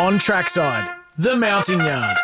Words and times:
On 0.00 0.18
trackside, 0.18 0.88
the 1.18 1.36
Mountain 1.36 1.80
Yard. 1.80 2.16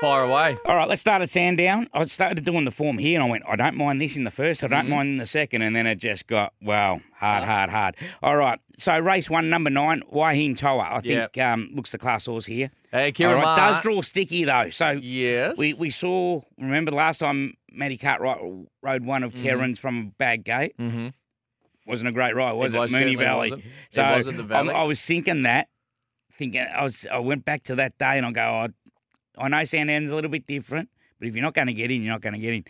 Fire 0.00 0.22
away. 0.24 0.56
All 0.64 0.76
right, 0.76 0.88
let's 0.88 1.02
start 1.02 1.20
at 1.20 1.28
Sandown. 1.28 1.88
I 1.92 2.04
started 2.06 2.42
doing 2.42 2.64
the 2.64 2.70
form 2.70 2.96
here, 2.96 3.20
and 3.20 3.26
I 3.26 3.30
went, 3.30 3.44
I 3.46 3.54
don't 3.56 3.76
mind 3.76 4.00
this 4.00 4.16
in 4.16 4.24
the 4.24 4.30
first, 4.30 4.64
I 4.64 4.68
don't 4.68 4.84
Mm-hmm. 4.86 4.90
mind 4.90 5.08
in 5.10 5.16
the 5.18 5.26
second, 5.26 5.60
and 5.60 5.76
then 5.76 5.86
it 5.86 5.96
just 5.96 6.26
got 6.26 6.54
wow, 6.62 7.00
hard, 7.14 7.44
hard, 7.44 7.68
hard. 7.68 7.96
All 8.22 8.36
right, 8.36 8.58
so 8.78 8.98
race 8.98 9.28
one, 9.28 9.50
number 9.50 9.68
nine, 9.68 10.02
Waihin 10.10 10.56
Toa. 10.56 10.88
I 10.90 11.00
think 11.00 11.36
um, 11.36 11.68
looks 11.74 11.92
the 11.92 11.98
class 11.98 12.24
horse 12.24 12.46
here. 12.46 12.70
Hey, 12.92 13.06
All 13.06 13.12
Kieran 13.12 13.42
right, 13.42 13.56
does 13.56 13.82
draw 13.82 14.00
sticky 14.00 14.44
though. 14.44 14.70
So 14.70 14.90
Yes. 14.90 15.58
we 15.58 15.74
we 15.74 15.90
saw. 15.90 16.40
Remember 16.58 16.90
the 16.92 16.96
last 16.96 17.18
time 17.18 17.54
Matty 17.70 17.98
Cartwright 17.98 18.38
rode 18.82 19.04
one 19.04 19.22
of 19.22 19.34
Karen's 19.34 19.78
from 19.78 19.98
a 19.98 20.04
bag 20.18 20.44
gate. 20.44 20.74
Mm-hmm. 20.78 21.08
Wasn't 21.86 22.08
a 22.08 22.12
great 22.12 22.34
ride, 22.34 22.52
was 22.54 22.72
it? 22.74 22.78
was, 22.78 22.90
Moonee 22.90 23.18
Valley. 23.18 23.50
wasn't. 23.50 23.64
It 23.64 23.70
So 23.90 24.02
wasn't 24.02 24.40
Valley. 24.42 24.74
I 24.74 24.82
was 24.84 25.00
thinking 25.00 25.42
that, 25.42 25.68
thinking 26.38 26.60
I 26.62 26.82
was. 26.82 27.06
I 27.10 27.18
went 27.18 27.44
back 27.44 27.64
to 27.64 27.74
that 27.76 27.98
day 27.98 28.16
and 28.18 28.24
I 28.26 28.30
go, 28.32 28.40
I, 28.40 28.68
I 29.38 29.48
know 29.48 29.64
Sandown's 29.64 30.10
a 30.10 30.14
little 30.14 30.30
bit 30.30 30.46
different, 30.46 30.88
but 31.18 31.28
if 31.28 31.34
you're 31.34 31.42
not 31.42 31.54
going 31.54 31.66
to 31.66 31.74
get 31.74 31.90
in, 31.90 32.02
you're 32.02 32.12
not 32.12 32.22
going 32.22 32.32
to 32.34 32.38
get 32.38 32.54
in. 32.54 32.64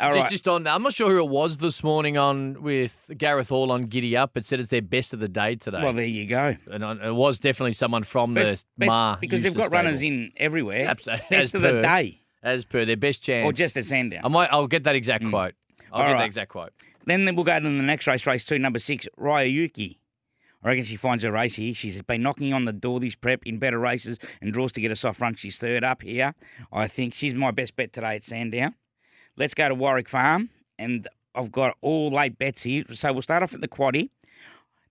All 0.00 0.10
just, 0.10 0.20
right. 0.22 0.30
just 0.30 0.46
on, 0.48 0.66
I'm 0.66 0.82
not 0.82 0.92
sure 0.92 1.10
who 1.10 1.18
it 1.18 1.28
was 1.28 1.56
this 1.58 1.82
morning 1.82 2.16
on 2.18 2.62
with 2.62 3.10
Gareth 3.16 3.48
Hall 3.48 3.72
on 3.72 3.84
Giddy 3.86 4.16
Up. 4.16 4.36
It 4.36 4.44
said 4.44 4.60
it's 4.60 4.68
their 4.68 4.82
best 4.82 5.12
of 5.12 5.18
the 5.20 5.28
day 5.28 5.56
today. 5.56 5.80
well, 5.82 5.92
there 5.92 6.04
you 6.04 6.26
go. 6.26 6.54
and 6.70 6.84
it 7.02 7.14
was 7.14 7.38
definitely 7.40 7.72
someone 7.72 8.04
from 8.04 8.34
Best, 8.34 8.66
the 8.76 8.84
best- 8.86 8.88
Mar 8.90 9.18
because 9.20 9.42
they've 9.42 9.52
the 9.54 9.58
got 9.60 9.72
runners 9.72 10.02
in 10.02 10.30
everywhere. 10.36 10.86
Abs- 10.88 11.08
as 11.08 11.20
Best 11.30 11.54
of 11.54 11.62
per. 11.62 11.72
the 11.72 11.80
day, 11.82 12.20
as 12.42 12.64
per 12.64 12.84
their 12.84 12.96
best 12.96 13.22
chance. 13.22 13.44
or 13.46 13.52
just 13.52 13.76
at 13.76 13.86
Sandown. 13.86 14.20
I 14.24 14.28
might. 14.28 14.50
I'll 14.52 14.66
get 14.68 14.84
that 14.84 14.94
exact 14.94 15.24
quote. 15.26 15.54
I'll 15.90 16.00
Mm. 16.00 16.02
All 16.02 16.02
get 16.02 16.12
right. 16.12 16.18
that 16.20 16.26
exact 16.26 16.50
quote. 16.50 16.72
Then 17.08 17.24
we'll 17.34 17.44
go 17.44 17.58
to 17.58 17.64
the 17.64 17.70
next 17.70 18.06
race, 18.06 18.26
race 18.26 18.44
two, 18.44 18.58
number 18.58 18.78
six, 18.78 19.08
Ryuyuki. 19.18 19.96
I 20.62 20.68
reckon 20.68 20.84
she 20.84 20.96
finds 20.96 21.24
her 21.24 21.32
race 21.32 21.54
here. 21.54 21.72
She's 21.72 22.02
been 22.02 22.22
knocking 22.22 22.52
on 22.52 22.66
the 22.66 22.72
door 22.72 23.00
this 23.00 23.14
prep 23.14 23.40
in 23.46 23.58
better 23.58 23.78
races 23.78 24.18
and 24.42 24.52
draws 24.52 24.72
to 24.72 24.82
get 24.82 24.90
a 24.90 24.96
soft 24.96 25.18
run. 25.18 25.34
She's 25.34 25.56
third 25.56 25.84
up 25.84 26.02
here. 26.02 26.34
I 26.70 26.86
think 26.86 27.14
she's 27.14 27.32
my 27.32 27.50
best 27.50 27.76
bet 27.76 27.94
today 27.94 28.16
at 28.16 28.24
Sandown. 28.24 28.74
Let's 29.38 29.54
go 29.54 29.70
to 29.70 29.74
Warwick 29.74 30.08
Farm, 30.08 30.50
and 30.78 31.08
I've 31.34 31.50
got 31.50 31.78
all 31.80 32.10
late 32.10 32.38
bets 32.38 32.64
here. 32.64 32.84
So 32.92 33.10
we'll 33.14 33.22
start 33.22 33.42
off 33.42 33.54
at 33.54 33.62
the 33.62 33.68
quaddy. 33.68 34.10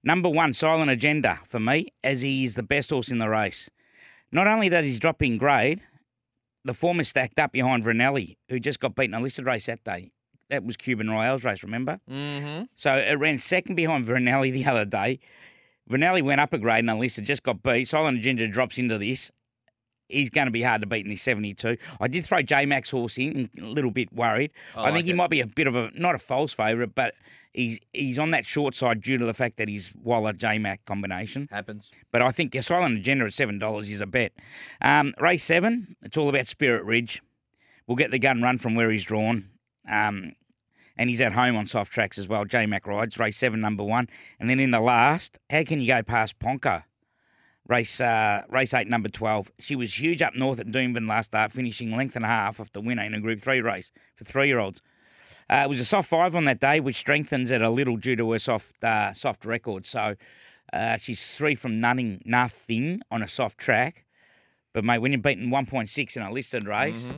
Number 0.04 0.30
one, 0.30 0.54
Silent 0.54 0.90
Agenda 0.90 1.40
for 1.45 1.60
me, 1.60 1.94
as 2.04 2.23
he 2.23 2.45
is 2.45 2.56
the 2.56 2.64
best 2.64 2.90
horse 2.90 3.12
in 3.12 3.20
the 3.20 3.30
race. 3.30 3.70
Not 4.32 4.48
only 4.48 4.70
that 4.70 4.86
he's 4.86 4.98
dropping 4.98 5.38
grade, 5.38 5.84
the 6.66 6.73
form 6.73 7.00
is 7.00 7.10
stacked 7.10 7.38
up 7.38 7.52
behind 7.52 7.84
Vernelli, 7.84 8.38
who 8.50 8.60
just 8.60 8.80
got 8.80 8.95
beaten 8.95 9.14
a 9.14 9.20
listed 9.20 9.45
race 9.45 9.68
that 9.68 9.84
day. 9.84 10.10
That 10.50 10.64
was 10.64 10.78
Cuban 10.78 11.08
Royale's 11.09 11.44
race, 11.44 11.62
remember? 11.64 12.00
Mm-hmm. 12.09 12.64
So 12.76 12.95
it 12.95 13.16
ran 13.20 13.38
second 13.38 13.76
behind 13.76 14.06
Vernelli 14.06 14.52
the 14.52 14.66
other 14.66 14.86
day. 14.86 15.20
Vernelli 15.89 16.22
went 16.22 16.42
up 16.42 16.54
a 16.54 16.58
grade 16.58 16.80
and 16.80 16.89
Alyssa 16.89 17.23
just 17.23 17.44
got 17.44 17.64
beat. 17.64 17.88
Silent 17.88 18.17
Agenda 18.17 18.48
drops 18.48 18.78
into 18.78 18.98
this. 18.98 19.31
He's 20.09 20.30
going 20.30 20.45
to 20.48 20.52
be 20.52 20.62
hard 20.62 20.81
to 20.81 20.88
beat 20.88 21.04
in 21.06 21.09
this 21.09 21.22
72. 21.22 21.77
I 21.99 22.08
did 22.08 22.26
throw 22.26 22.42
J 22.42 22.66
Mac's 22.66 22.89
horse 22.89 23.17
in, 23.17 23.49
a 23.60 23.66
little 23.66 23.92
bit 23.92 24.11
worried. 24.14 24.52
I 24.73 24.80
I, 24.80 24.83
like 24.86 24.94
think 24.94 25.05
he 25.05 25.11
it. 25.11 25.16
might 25.17 25.30
be 25.30 25.42
a 25.42 25.48
bit 25.48 25.67
of 25.67 25.76
a, 25.76 25.92
not 25.95 26.16
a 26.16 26.17
false 26.17 26.54
favourite, 26.54 26.95
but 26.95 27.14
he's 27.54 27.77
he's 27.92 28.17
on 28.17 28.32
that 28.32 28.45
short 28.45 28.73
side 28.73 29.02
due 29.02 29.17
to 29.17 29.26
the 29.26 29.33
fact 29.33 29.58
that 29.58 29.67
he's 29.67 29.93
Waller 30.02 30.32
J 30.32 30.60
Mac 30.60 30.86
combination. 30.86 31.49
Happens. 31.52 31.89
But 32.14 32.22
I 32.22 32.32
think 32.32 32.55
Silent 32.61 32.98
Agenda 32.98 33.26
at 33.26 33.32
$7 33.33 33.89
is 33.89 33.99
a 33.99 34.05
bet. 34.05 34.32
Um, 34.82 35.14
race 35.20 35.43
seven, 35.43 35.98
it's 36.02 36.16
all 36.16 36.30
about 36.30 36.48
Spirit 36.48 36.86
Ridge. 36.86 37.22
We'll 37.86 37.98
get 37.98 38.11
the 38.11 38.20
gun 38.20 38.42
run 38.42 38.60
from 38.60 38.76
where 38.76 38.89
he's 38.89 39.04
drawn. 39.04 39.49
Um, 39.87 40.33
and 40.98 41.09
he's 41.09 41.21
at 41.21 41.33
home 41.33 41.55
on 41.55 41.67
soft 41.67 41.92
tracks 41.92 42.17
as 42.17 42.27
well. 42.27 42.43
J 42.45 42.65
Mac 42.65 42.87
rides 42.87 43.20
race 43.20 43.37
seven, 43.37 43.61
number 43.61 43.83
one, 43.83 44.09
and 44.39 44.49
then 44.49 44.59
in 44.59 44.71
the 44.71 44.80
last, 44.80 45.37
how 45.49 45.64
can 45.64 45.80
you 45.80 45.87
go 45.87 46.02
past 46.02 46.39
Ponca? 46.39 46.86
Race 47.67 47.99
uh, 47.99 48.43
race 48.49 48.73
eight, 48.73 48.87
number 48.87 49.09
twelve. 49.09 49.52
She 49.59 49.75
was 49.75 49.99
huge 49.99 50.21
up 50.21 50.36
north 50.36 50.59
at 50.59 50.67
Doomben 50.67 51.08
last 51.08 51.27
start, 51.27 51.52
finishing 51.52 51.95
length 51.95 52.15
and 52.15 52.25
a 52.25 52.30
half 52.30 52.59
off 52.59 52.71
the 52.71 52.81
winner 52.81 53.03
in 53.03 53.14
a 53.14 53.20
Group 53.20 53.42
Three 53.42 53.61
race 53.61 53.92
for 54.15 54.23
three 54.23 54.48
year 54.48 54.59
olds. 54.59 54.81
Uh, 55.49 55.64
it 55.65 55.70
was 55.70 55.80
a 55.80 55.86
soft 55.86 56.09
five 56.09 56.36
on 56.36 56.45
that 56.45 56.59
day, 56.59 56.80
which 56.80 56.98
strengthens 56.98 57.52
it 57.52 57.61
a 57.61 57.69
little 57.69 57.98
due 57.98 58.15
to 58.15 58.31
her 58.31 58.39
soft 58.39 58.83
uh, 58.83 59.14
soft 59.14 59.45
record. 59.45 59.86
So 59.86 60.15
uh, 60.73 60.98
she's 60.98 61.36
three 61.36 61.55
from 61.55 61.80
nothing, 61.80 62.21
nothing 62.25 63.02
on 63.11 63.21
a 63.21 63.27
soft 63.27 63.58
track. 63.58 64.05
But 64.73 64.83
mate, 64.83 64.99
when 64.99 65.11
you're 65.11 65.21
beating 65.21 65.49
1.6 65.49 66.17
in 66.17 66.21
a 66.21 66.31
listed 66.31 66.67
race, 66.67 67.09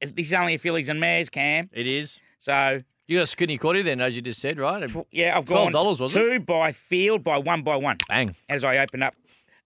this 0.00 0.26
is 0.28 0.32
only 0.32 0.54
a 0.54 0.58
fillies 0.58 0.88
and 0.88 0.98
mares, 1.00 1.28
Cam. 1.30 1.68
It 1.72 1.86
is. 1.86 2.20
So 2.38 2.80
You 3.06 3.18
got 3.18 3.22
a 3.24 3.26
skinny 3.26 3.58
quaddy 3.58 3.84
then, 3.84 4.00
as 4.00 4.16
you 4.16 4.22
just 4.22 4.40
said, 4.40 4.58
right? 4.58 4.82
And 4.82 5.04
yeah, 5.10 5.36
I've 5.36 5.46
gone 5.46 5.72
$12, 5.72 6.00
was 6.00 6.16
it? 6.16 6.20
two 6.20 6.40
by 6.40 6.72
field 6.72 7.22
by 7.24 7.38
one 7.38 7.62
by 7.62 7.76
one 7.76 7.98
Bang. 8.08 8.34
as 8.48 8.64
I 8.64 8.78
open 8.78 9.02
up 9.02 9.14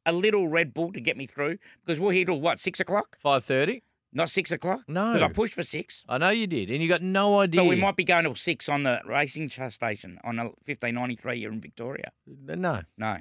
a 0.06 0.12
little 0.12 0.48
Red 0.48 0.74
Bull 0.74 0.92
to 0.92 1.00
get 1.00 1.16
me 1.16 1.26
through 1.26 1.58
because 1.84 1.98
we're 2.00 2.12
here 2.12 2.24
till 2.26 2.40
what 2.40 2.60
six 2.60 2.80
o'clock? 2.80 3.16
Five 3.20 3.44
thirty. 3.44 3.82
Not 4.16 4.30
six 4.30 4.52
o'clock. 4.52 4.82
No. 4.86 5.12
because 5.12 5.22
I 5.22 5.28
pushed 5.32 5.54
for 5.54 5.62
six. 5.64 6.04
I 6.08 6.18
know 6.18 6.28
you 6.30 6.46
did, 6.46 6.70
and 6.70 6.80
you 6.82 6.88
got 6.88 7.02
no 7.02 7.40
idea. 7.40 7.60
But 7.62 7.68
we 7.68 7.74
might 7.76 7.96
be 7.96 8.04
going 8.04 8.22
till 8.24 8.34
six 8.36 8.68
on 8.68 8.84
the 8.84 9.00
racing 9.06 9.48
station 9.48 10.18
on 10.22 10.38
a 10.38 10.44
1593 10.44 11.38
here 11.40 11.50
in 11.52 11.60
Victoria. 11.60 12.12
No, 12.26 12.82
No, 12.96 13.18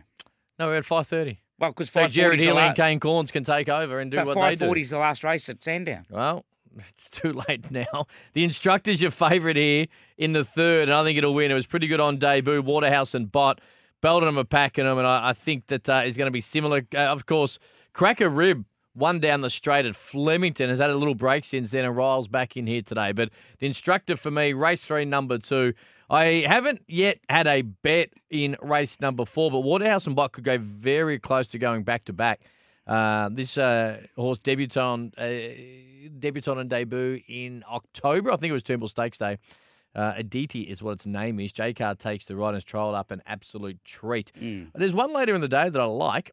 no, 0.59 0.67
we're 0.67 0.75
at 0.77 0.85
five 0.85 1.07
thirty. 1.07 1.39
well, 1.57 1.71
because 1.71 1.89
So 1.89 2.07
Jared 2.07 2.39
Healy 2.39 2.61
and 2.61 2.75
Kane 2.75 2.99
Corns 2.99 3.31
can 3.31 3.43
take 3.43 3.69
over 3.69 3.99
and 3.99 4.11
do 4.11 4.17
but 4.17 4.27
what 4.27 4.49
they 4.49 4.55
do. 4.55 4.65
forty 4.65 4.81
is 4.81 4.89
the 4.91 4.99
last 4.99 5.23
race 5.23 5.49
at 5.49 5.63
Sandown. 5.63 6.05
Well, 6.09 6.45
it's 6.89 7.09
too 7.09 7.33
late 7.47 7.69
now. 7.71 8.07
The 8.33 8.43
instructor's 8.43 9.01
your 9.01 9.11
favourite 9.11 9.57
here 9.57 9.87
in 10.17 10.33
the 10.33 10.43
third, 10.43 10.89
and 10.89 10.93
I 10.93 11.03
think 11.03 11.17
it'll 11.17 11.33
win. 11.33 11.51
It 11.51 11.55
was 11.55 11.65
pretty 11.65 11.87
good 11.87 11.99
on 11.99 12.17
debut. 12.17 12.61
Waterhouse 12.61 13.13
and 13.13 13.31
Bott. 13.31 13.61
Belden 14.01 14.37
are 14.37 14.43
packing 14.43 14.83
them, 14.83 14.97
and 14.97 15.07
I, 15.07 15.29
I 15.29 15.33
think 15.33 15.67
that 15.67 15.87
uh, 15.87 16.01
going 16.01 16.25
to 16.25 16.31
be 16.31 16.41
similar. 16.41 16.85
Uh, 16.93 16.99
of 16.99 17.25
course, 17.25 17.57
Cracker 17.93 18.29
Rib, 18.29 18.65
one 18.93 19.21
down 19.21 19.39
the 19.41 19.49
straight 19.49 19.85
at 19.85 19.95
Flemington, 19.95 20.67
has 20.69 20.79
had 20.79 20.89
a 20.89 20.95
little 20.95 21.15
break 21.15 21.45
since 21.45 21.71
then, 21.71 21.85
and 21.85 21.95
Riles 21.95 22.27
back 22.27 22.57
in 22.57 22.67
here 22.67 22.81
today. 22.81 23.13
But 23.13 23.29
the 23.59 23.67
instructor 23.67 24.17
for 24.17 24.29
me, 24.29 24.51
race 24.51 24.83
three, 24.83 25.05
number 25.05 25.37
two. 25.37 25.73
I 26.09 26.43
haven't 26.45 26.81
yet 26.87 27.19
had 27.29 27.47
a 27.47 27.61
bet 27.61 28.09
in 28.29 28.57
race 28.61 28.99
number 28.99 29.25
four, 29.25 29.49
but 29.49 29.61
Waterhouse 29.61 30.05
and 30.05 30.15
Bott 30.15 30.33
could 30.33 30.43
go 30.43 30.57
very 30.59 31.17
close 31.17 31.47
to 31.47 31.57
going 31.57 31.83
back 31.83 32.03
to 32.05 32.13
back. 32.13 32.41
Uh, 32.85 33.29
this 33.31 33.57
uh, 33.57 34.01
horse 34.15 34.39
debutant, 34.39 35.17
uh, 35.17 35.27
debutant 36.19 36.59
and 36.59 36.69
debut 36.69 37.21
in 37.27 37.63
October. 37.71 38.31
I 38.31 38.35
think 38.37 38.49
it 38.49 38.53
was 38.53 38.63
Turnbull 38.63 38.89
Stakes 38.89 39.17
Day. 39.17 39.37
Uh, 39.95 40.13
Aditi 40.17 40.61
is 40.61 40.81
what 40.81 40.93
its 40.93 41.05
name 41.05 41.39
is. 41.39 41.53
J 41.53 41.73
Kah 41.73 41.93
takes 41.93 42.25
the 42.25 42.35
riders 42.35 42.65
trialled 42.65 42.95
up 42.95 43.11
an 43.11 43.21
absolute 43.27 43.77
treat. 43.85 44.31
There's 44.73 44.93
one 44.93 45.13
later 45.13 45.35
in 45.35 45.41
the 45.41 45.47
day 45.47 45.69
that 45.69 45.79
I 45.79 45.85
like 45.85 46.31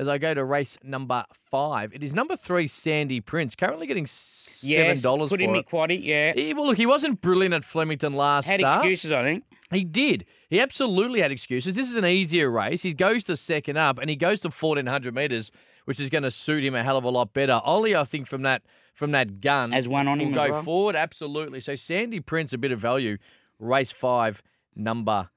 as 0.00 0.08
I 0.08 0.16
go 0.18 0.32
to 0.32 0.42
race 0.42 0.78
number 0.82 1.24
five. 1.50 1.92
It 1.92 2.02
is 2.02 2.14
number 2.14 2.34
three, 2.34 2.66
Sandy 2.66 3.20
Prince, 3.20 3.54
currently 3.54 3.86
getting 3.86 4.06
seven 4.06 4.68
Yes, 4.68 5.02
dollars 5.02 5.28
put 5.28 5.40
for 5.40 5.44
in 5.44 5.52
me 5.52 5.62
quaddy. 5.62 6.02
Yeah, 6.02 6.32
He- 6.34 6.54
well, 6.54 6.66
look, 6.66 6.76
he 6.78 6.86
wasn't 6.86 7.20
brilliant 7.20 7.54
at 7.54 7.64
Flemington 7.64 8.14
last 8.14 8.46
had 8.46 8.60
start. 8.60 8.78
excuses. 8.78 9.12
I 9.12 9.22
think. 9.22 9.44
He 9.70 9.84
did. 9.84 10.24
He 10.48 10.58
absolutely 10.58 11.20
had 11.20 11.30
excuses. 11.30 11.74
This 11.74 11.88
is 11.88 11.96
an 11.96 12.04
easier 12.06 12.50
race. 12.50 12.82
He 12.82 12.92
goes 12.94 13.24
to 13.24 13.36
second 13.36 13.76
up 13.76 13.98
and 13.98 14.08
he 14.10 14.16
goes 14.16 14.40
to 14.40 14.48
1400 14.50 15.14
metres, 15.14 15.52
which 15.84 16.00
is 16.00 16.10
going 16.10 16.24
to 16.24 16.30
suit 16.30 16.64
him 16.64 16.74
a 16.74 16.82
hell 16.82 16.96
of 16.96 17.04
a 17.04 17.08
lot 17.10 17.32
better. 17.34 17.60
Ollie, 17.62 17.94
I 17.94 18.04
think, 18.04 18.26
from 18.26 18.42
that 18.42 18.62
from 18.94 19.12
that 19.12 19.40
gun, 19.40 19.72
Has 19.72 19.86
one 19.88 20.08
on 20.08 20.18
will 20.18 20.26
him 20.26 20.32
go 20.32 20.42
as 20.42 20.50
well? 20.50 20.62
forward. 20.62 20.96
Absolutely. 20.96 21.60
So 21.60 21.74
Sandy 21.74 22.20
Prince, 22.20 22.52
a 22.52 22.58
bit 22.58 22.72
of 22.72 22.78
value. 22.80 23.16
Race 23.58 23.90
five, 23.92 24.42
number 24.74 25.28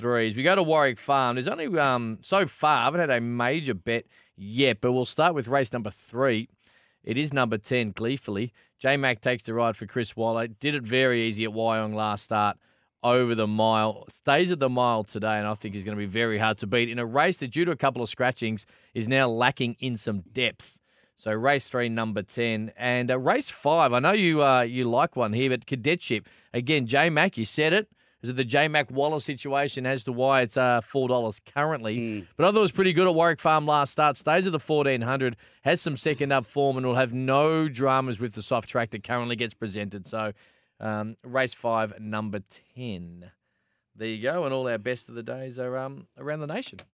three. 0.00 0.26
As 0.26 0.34
we 0.34 0.42
go 0.42 0.54
to 0.54 0.62
Warwick 0.62 0.98
Farm, 0.98 1.36
there's 1.36 1.48
only 1.48 1.78
um 1.78 2.18
so 2.22 2.46
far 2.46 2.78
I 2.78 2.84
haven't 2.84 3.00
had 3.00 3.10
a 3.10 3.20
major 3.20 3.74
bet 3.74 4.06
yet, 4.36 4.80
but 4.80 4.92
we'll 4.92 5.04
start 5.04 5.34
with 5.34 5.46
race 5.46 5.72
number 5.72 5.90
three. 5.90 6.48
It 7.04 7.16
is 7.16 7.32
number 7.32 7.56
10, 7.56 7.92
gleefully. 7.92 8.52
J 8.78 8.96
Mac 8.96 9.20
takes 9.20 9.44
the 9.44 9.54
ride 9.54 9.76
for 9.76 9.86
Chris 9.86 10.16
Waller. 10.16 10.48
Did 10.48 10.74
it 10.74 10.82
very 10.82 11.22
easy 11.28 11.44
at 11.44 11.50
Wyong 11.50 11.94
last 11.94 12.24
start 12.24 12.56
over 13.02 13.34
the 13.34 13.46
mile. 13.46 14.06
Stays 14.10 14.50
at 14.50 14.58
the 14.58 14.68
mile 14.68 15.04
today, 15.04 15.38
and 15.38 15.46
I 15.46 15.54
think 15.54 15.74
is 15.74 15.84
going 15.84 15.96
to 15.96 16.00
be 16.00 16.10
very 16.10 16.38
hard 16.38 16.58
to 16.58 16.66
beat 16.66 16.90
in 16.90 16.98
a 16.98 17.06
race 17.06 17.38
that, 17.38 17.50
due 17.50 17.64
to 17.64 17.70
a 17.70 17.76
couple 17.76 18.02
of 18.02 18.08
scratchings, 18.08 18.66
is 18.94 19.08
now 19.08 19.28
lacking 19.28 19.76
in 19.80 19.96
some 19.96 20.20
depth. 20.32 20.78
So 21.16 21.32
race 21.32 21.68
three, 21.68 21.90
number 21.90 22.22
ten, 22.22 22.72
and 22.76 23.10
uh, 23.10 23.18
race 23.18 23.50
five. 23.50 23.92
I 23.92 23.98
know 23.98 24.12
you 24.12 24.42
uh, 24.42 24.62
you 24.62 24.88
like 24.88 25.16
one 25.16 25.34
here, 25.34 25.50
but 25.50 25.66
cadetship 25.66 26.26
again. 26.54 26.86
J 26.86 27.10
Mac, 27.10 27.36
you 27.36 27.44
said 27.44 27.74
it. 27.74 27.88
Is 28.22 28.28
it 28.28 28.36
the 28.36 28.44
J 28.44 28.68
Mac 28.68 28.90
Wallace 28.90 29.24
situation 29.24 29.86
as 29.86 30.04
to 30.04 30.12
why 30.12 30.42
it's 30.42 30.56
uh, 30.56 30.82
four 30.82 31.08
dollars 31.08 31.40
currently? 31.54 31.96
Mm. 31.98 32.26
But 32.36 32.44
I 32.44 32.48
thought 32.48 32.58
it 32.58 32.60
was 32.60 32.72
pretty 32.72 32.92
good 32.92 33.06
at 33.06 33.14
Warwick 33.14 33.40
Farm 33.40 33.66
last 33.66 33.92
start. 33.92 34.16
Stays 34.18 34.46
at 34.46 34.52
the 34.52 34.60
fourteen 34.60 35.00
hundred, 35.00 35.36
has 35.62 35.80
some 35.80 35.96
second 35.96 36.30
up 36.30 36.44
form, 36.44 36.76
and 36.76 36.84
will 36.84 36.96
have 36.96 37.14
no 37.14 37.68
dramas 37.68 38.20
with 38.20 38.34
the 38.34 38.42
soft 38.42 38.68
track 38.68 38.90
that 38.90 39.04
currently 39.04 39.36
gets 39.36 39.54
presented. 39.54 40.06
So, 40.06 40.32
um, 40.80 41.16
race 41.24 41.54
five, 41.54 41.98
number 41.98 42.40
ten. 42.74 43.30
There 43.96 44.08
you 44.08 44.22
go, 44.22 44.44
and 44.44 44.52
all 44.52 44.68
our 44.68 44.78
best 44.78 45.08
of 45.08 45.14
the 45.14 45.22
days 45.22 45.58
are 45.58 45.78
um, 45.78 46.06
around 46.18 46.40
the 46.40 46.46
nation. 46.46 46.80